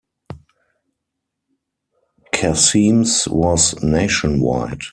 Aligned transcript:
Khasim's 2.33 3.27
was 3.27 3.83
nationwide. 3.83 4.79